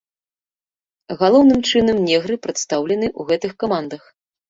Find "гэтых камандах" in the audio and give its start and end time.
3.33-4.01